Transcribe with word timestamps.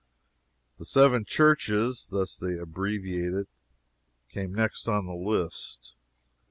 The 0.79 0.85
"Seven 0.85 1.25
Churches" 1.25 2.07
thus 2.09 2.35
they 2.35 2.57
abbreviate 2.57 3.35
it 3.35 3.47
came 4.29 4.51
next 4.51 4.87
on 4.87 5.05
the 5.05 5.13
list. 5.13 5.93